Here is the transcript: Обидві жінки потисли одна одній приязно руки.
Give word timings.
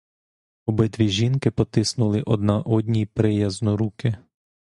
Обидві 0.65 1.07
жінки 1.09 1.51
потисли 1.51 2.21
одна 2.21 2.57
одній 2.61 3.05
приязно 3.05 3.77
руки. 3.77 4.15